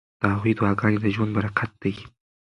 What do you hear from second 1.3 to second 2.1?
برکت دی.